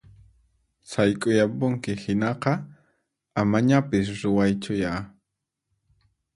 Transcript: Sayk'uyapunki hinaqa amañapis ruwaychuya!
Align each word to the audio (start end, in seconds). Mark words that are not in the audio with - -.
Sayk'uyapunki 0.89 1.91
hinaqa 2.03 2.53
amañapis 3.41 4.07
ruwaychuya! 4.21 4.93